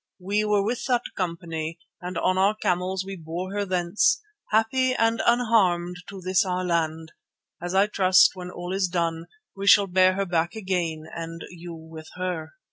We 0.19 0.43
were 0.45 0.63
with 0.63 0.83
that 0.87 1.03
company 1.15 1.77
and 2.01 2.17
on 2.17 2.35
our 2.35 2.55
camels 2.55 3.05
we 3.05 3.15
bore 3.15 3.53
her 3.53 3.65
thence, 3.65 4.19
happy 4.49 4.95
and 4.95 5.21
unharmed 5.27 5.97
to 6.07 6.19
this 6.19 6.43
our 6.43 6.65
land, 6.65 7.11
as 7.61 7.75
I 7.75 7.85
trust, 7.85 8.31
when 8.35 8.49
all 8.49 8.73
is 8.73 8.87
done, 8.87 9.27
we 9.55 9.67
shall 9.67 9.85
bear 9.85 10.13
her 10.15 10.25
back 10.25 10.55
again 10.55 11.05
and 11.13 11.43
you 11.51 11.75
with 11.75 12.09
her." 12.15 12.53